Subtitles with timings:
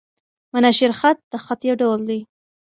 [0.53, 2.21] مناشیر خط؛ د خط یو ډول دﺉ.